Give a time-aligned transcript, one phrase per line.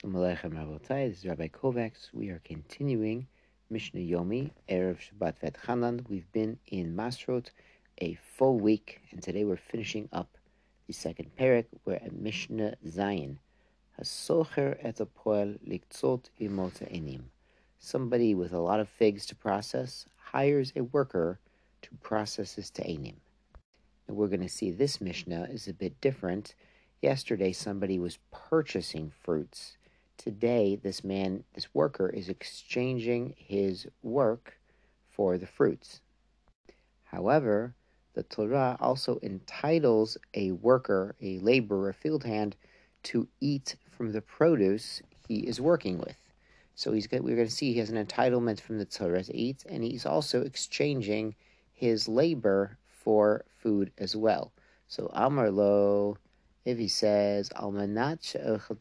[0.00, 1.10] Shalom Aleichem Rabotai.
[1.10, 2.08] This is Rabbi Kovacs.
[2.14, 3.26] We are continuing
[3.68, 6.08] Mishnah Yomi, Erev Shabbat Va'etchanan.
[6.08, 7.50] We've been in Masrot
[7.98, 10.38] a full week, and today we're finishing up
[10.86, 11.66] the second parak.
[11.84, 13.36] We're at Mishnah Zayin.
[14.00, 17.30] Hasocher et poel liktzot imota enim.
[17.78, 21.40] Somebody with a lot of figs to process hires a worker
[21.82, 23.16] to process his ta'enim.
[24.08, 26.54] And we're going to see this Mishnah is a bit different.
[27.02, 29.76] Yesterday, somebody was purchasing fruits
[30.22, 34.58] Today, this man, this worker, is exchanging his work
[35.08, 36.02] for the fruits.
[37.04, 37.74] However,
[38.12, 42.54] the Torah also entitles a worker, a laborer, a field hand,
[43.04, 46.18] to eat from the produce he is working with.
[46.74, 49.64] So he's we're going to see he has an entitlement from the Torah to eat,
[49.70, 51.34] and he's also exchanging
[51.72, 54.52] his labor for food as well.
[54.86, 56.18] So Amar Lo,
[56.66, 58.78] if he says Almanat she'ochel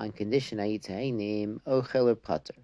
[0.00, 2.54] on condition Ayitainim Ochel or Pater.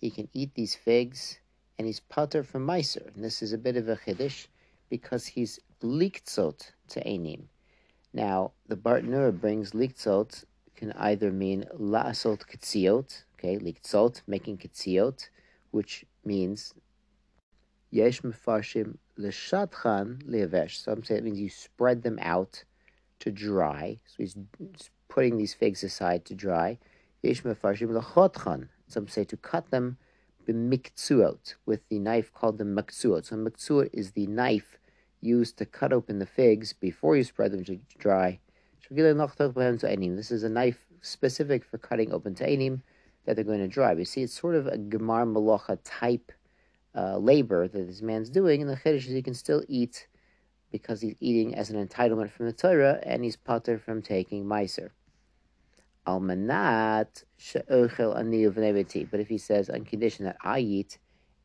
[0.00, 1.38] He can eat these figs
[1.76, 3.14] and he's Pater from Meiser.
[3.14, 4.46] And this is a bit of a Chiddush
[4.88, 7.42] because he's Liktzot to Einim.
[8.14, 10.44] Now, the Bartenura brings Liktzot
[10.76, 15.28] can either mean La'asot Ketziot, okay, Liktzot, making Ketziot,
[15.72, 16.72] which means
[17.90, 20.82] Yesh Mefarshim L'shatchan Le'avesh.
[20.82, 22.64] Some say it means you spread them out
[23.18, 23.98] to dry.
[24.06, 24.36] So he's
[25.08, 26.78] putting these figs aside to dry.
[27.22, 29.98] Some say to cut them
[30.48, 33.26] b'mikzuot, with the knife called the makzuot.
[33.26, 34.78] So makzuot is the knife
[35.20, 38.38] used to cut open the figs before you spread them to dry.
[38.90, 42.82] This is a knife specific for cutting open to ta'anim
[43.24, 43.92] that they're going to dry.
[43.92, 46.32] You see, it's sort of a gemar malacha type
[46.94, 50.08] uh, labor that this man's doing, and the chiddush is he can still eat
[50.70, 54.90] because he's eating as an entitlement from the Torah, and he's pater from taking meiser.
[56.06, 60.98] Almanat she'ochel ani But if he says, on condition that I eat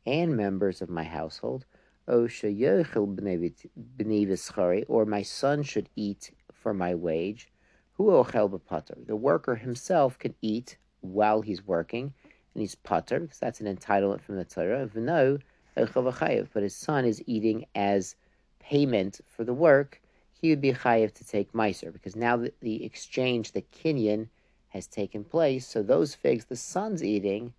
[0.06, 1.66] and members of my household,
[2.08, 7.52] o she'yochel b'nei or my son should eat for my wage,
[7.92, 9.06] hu ochel b'pater.
[9.06, 12.14] The worker himself can eat while he's working,
[12.54, 14.86] and he's pater, because that's an entitlement from the Torah.
[14.86, 15.40] V'no
[15.76, 18.16] ochel But his son is eating as
[18.64, 20.00] payment for the work,
[20.40, 24.28] he would be chayiv to take meiser because now the, the exchange, the kinyan,
[24.68, 25.66] has taken place.
[25.66, 27.52] So those figs the son's eating,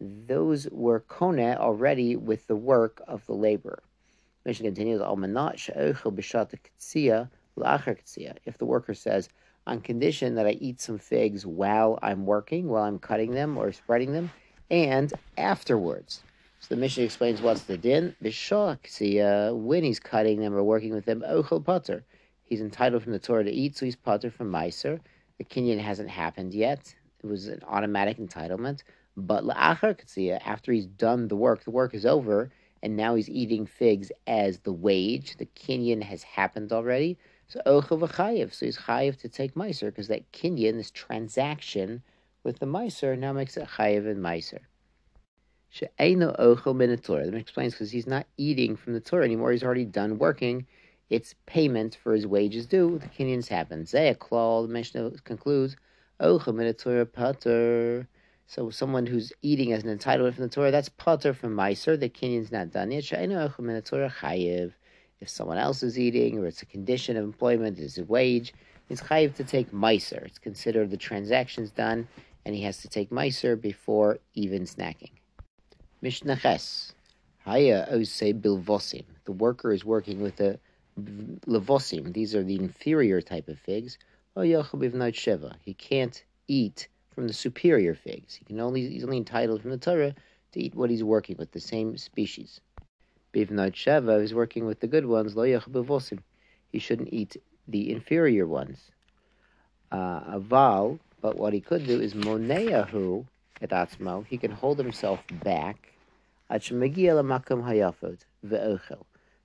[0.00, 3.82] those were kone already with the work of the laborer.
[4.44, 5.00] Mishnah continues,
[8.44, 9.28] If the worker says,
[9.66, 13.72] on condition that I eat some figs while I'm working, while I'm cutting them or
[13.72, 14.30] spreading them,
[14.70, 16.22] and afterwards.
[16.60, 18.16] So the Mishnah explains what's the din.
[18.84, 22.04] See, uh, when he's cutting them or working with them, ochel potter.
[22.42, 24.98] He's entitled from the Torah to eat, so he's potter from Meiser.
[25.38, 26.94] The kinyan hasn't happened yet.
[27.22, 28.82] It was an automatic entitlement.
[29.16, 32.50] But la'achar katzia, after he's done the work, the work is over,
[32.82, 35.36] and now he's eating figs as the wage.
[35.36, 37.18] The kinyan has happened already.
[37.46, 38.52] So ochel v'chayev.
[38.52, 42.02] So he's chayev to take Meiser, because that kinyan, this transaction
[42.42, 44.60] with the Meiser, now makes it chayev and Meiser.
[45.70, 47.26] She'eino ochel min Torah.
[47.26, 49.52] That explains because he's not eating from the Torah anymore.
[49.52, 50.66] He's already done working.
[51.10, 52.98] It's payment for his wages due.
[52.98, 53.84] The kinyan's happen.
[53.84, 55.76] Zeyaklal, the Mishnah concludes,
[56.20, 58.08] ochel min Torah pater.
[58.46, 61.98] So someone who's eating as an entitlement from the Torah, that's pater from Meiser.
[61.98, 63.04] The kinyan's not done yet.
[63.04, 64.72] She'eino ochel min Torah chayiv.
[65.20, 68.54] If someone else is eating, or it's a condition of employment, it's a wage,
[68.88, 70.24] it's chayiv to take Meiser.
[70.24, 72.08] It's considered the transaction's done,
[72.46, 75.17] and he has to take Meiser before even snacking.
[76.00, 76.92] Mishnah Ches.
[77.44, 79.04] Haya ose bilvosim.
[79.24, 80.60] The worker is working with the
[80.96, 82.12] levosim.
[82.12, 83.98] These are the inferior type of figs.
[84.36, 85.54] Oh sheva.
[85.60, 88.36] He can't eat from the superior figs.
[88.36, 90.14] He can only he's only entitled from the Torah
[90.52, 92.60] to eat what he's working with, the same species.
[93.34, 95.34] Bivnot sheva is working with the good ones.
[95.34, 96.20] Lo bilvosim.
[96.70, 98.92] He shouldn't eat the inferior ones.
[99.90, 103.26] Uh, aval, but what he could do is moneahu
[103.60, 105.94] at Atzmo, he can hold himself back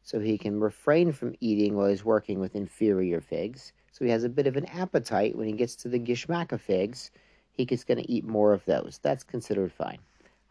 [0.05, 3.73] so he can refrain from eating while he's working with inferior figs.
[3.91, 7.11] So he has a bit of an appetite when he gets to the gishmaka figs.
[7.51, 8.99] He's going to eat more of those.
[9.01, 9.99] That's considered fine.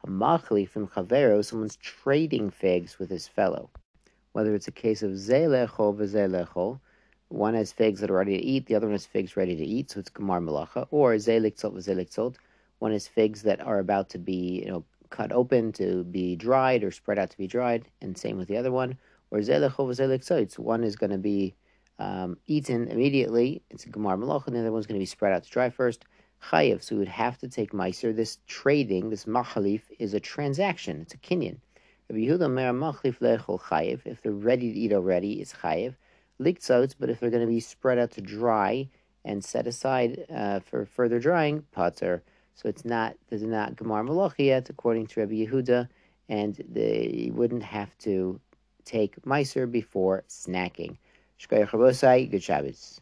[0.06, 3.70] Hamachli from chavero, someone's trading figs with his fellow.
[4.32, 6.80] Whether it's a case of zelechol v'zelechol,
[7.28, 9.64] one has figs that are ready to eat, the other one has figs ready to
[9.64, 12.36] eat, so it's gemar malacha, or zelikzot v'zelikzot,
[12.82, 16.82] one is figs that are about to be, you know, cut open to be dried
[16.82, 18.98] or spread out to be dried, and same with the other one.
[19.30, 21.54] Or One is going to be
[22.00, 23.62] um, eaten immediately.
[23.70, 25.70] It's a gemar malach, and the other one's going to be spread out to dry
[25.70, 26.06] first.
[26.50, 26.82] chayiv.
[26.82, 28.16] So we would have to take meiser.
[28.16, 31.02] This trading, this machalif, is a transaction.
[31.02, 31.58] It's a kinyan.
[32.10, 32.16] If
[34.22, 35.94] they're ready to eat already, it's chayiv.
[36.40, 38.88] Liktzot, but if they're going to be spread out to dry
[39.24, 42.24] and set aside uh, for further drying, pater.
[42.54, 45.88] So it's not there's not gemar malach yet, according to Rabbi Yehuda,
[46.28, 48.40] and they wouldn't have to
[48.84, 50.96] take meiser before snacking.
[51.38, 53.01] Shkoyach Good Shabbos.